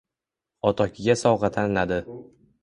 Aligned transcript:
Otokiga 0.69 1.15
sovg`a 1.23 1.53
tanladi 1.59 2.01